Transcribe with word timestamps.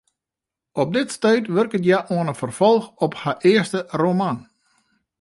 Op 0.81 0.93
dit 0.95 1.09
stuit 1.15 1.47
wurket 1.53 1.85
hja 1.87 1.99
oan 2.15 2.29
in 2.31 2.39
ferfolch 2.41 2.87
op 3.05 3.13
har 3.21 3.37
earste 3.51 3.79
roman. 4.01 4.37